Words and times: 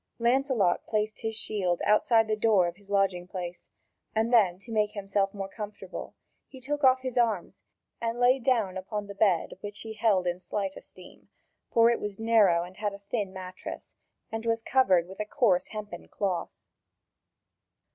Lancelot 0.17 0.87
placed 0.87 1.19
his 1.21 1.35
shield 1.35 1.79
outside 1.85 2.27
the 2.27 2.35
door 2.35 2.65
of 2.65 2.77
his 2.77 2.89
lodging 2.89 3.27
place, 3.27 3.69
and 4.15 4.33
then, 4.33 4.57
to 4.57 4.71
make 4.71 4.93
himself 4.93 5.31
more 5.31 5.47
comfortable, 5.47 6.15
he 6.47 6.59
took 6.59 6.83
off 6.83 7.01
his 7.01 7.19
arms 7.19 7.63
and 8.01 8.19
lay 8.19 8.39
down 8.39 8.77
upon 8.77 9.07
a 9.11 9.13
bed 9.13 9.59
which 9.61 9.81
he 9.81 9.93
held 9.93 10.25
in 10.25 10.39
slight 10.39 10.75
esteem; 10.75 11.29
for 11.71 11.91
it 11.91 11.99
was 11.99 12.17
narrow 12.17 12.63
and 12.63 12.77
had 12.77 12.95
a 12.95 12.99
thin 13.11 13.31
mattress, 13.31 13.93
and 14.31 14.47
was 14.47 14.63
covered 14.63 15.07
with 15.07 15.19
a 15.19 15.25
coarse 15.25 15.67
hempen 15.67 16.07
cloth. 16.07 16.49